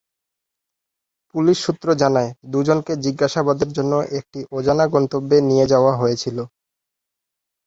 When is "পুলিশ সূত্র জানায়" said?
1.35-2.31